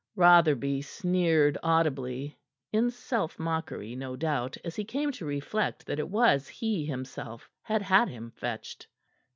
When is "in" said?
2.73-2.89